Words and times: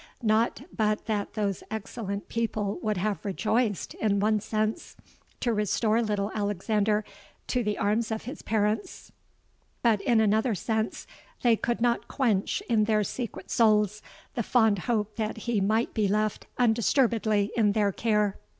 Not 0.23 0.63
but 0.75 1.05
that 1.05 1.35
those 1.35 1.61
excellent 1.69 2.27
people 2.27 2.79
would 2.81 2.97
have 2.97 3.23
rejoiced, 3.23 3.93
in 3.93 4.19
one 4.19 4.39
sense, 4.39 4.95
to 5.41 5.53
restore 5.53 6.01
little 6.01 6.31
Alexander 6.33 7.05
to 7.45 7.63
the 7.63 7.77
arms 7.77 8.09
of 8.09 8.23
his 8.23 8.41
parents; 8.41 9.11
but 9.83 10.01
in 10.01 10.19
another 10.19 10.55
sense 10.55 11.05
they 11.43 11.55
could 11.55 11.81
not 11.81 12.07
quench 12.07 12.63
in 12.67 12.85
their 12.85 13.03
secret 13.03 13.51
souls 13.51 14.01
the 14.33 14.41
fond 14.41 14.79
hope 14.79 15.17
that 15.17 15.37
he 15.45 15.61
might 15.61 15.93
be 15.93 16.07
left 16.07 16.47
undisturbedly 16.57 17.51
in 17.55 17.73
their 17.73 17.91
care. 17.91 18.39